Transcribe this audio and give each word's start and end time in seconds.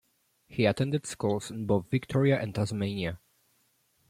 He 0.47 0.65
attended 0.65 1.05
schools 1.05 1.51
in 1.51 1.67
both 1.67 1.91
Victoria 1.91 2.41
and 2.41 2.55
Tasmania. 2.55 3.19